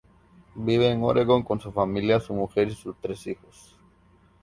[0.55, 3.77] Vive en Oregón con su familia: su mujer y sus tres hijos.